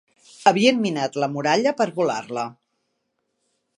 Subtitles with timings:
[0.51, 2.47] Havien minat la muralla per volar-la.